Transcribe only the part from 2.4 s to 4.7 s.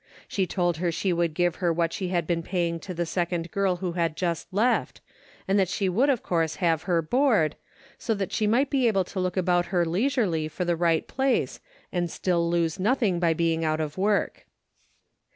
paying to the second girl who had just